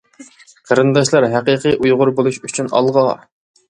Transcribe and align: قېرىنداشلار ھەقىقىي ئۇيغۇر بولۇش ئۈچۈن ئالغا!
قېرىنداشلار 0.69 1.29
ھەقىقىي 1.35 1.79
ئۇيغۇر 1.79 2.15
بولۇش 2.19 2.43
ئۈچۈن 2.47 2.77
ئالغا! 2.77 3.09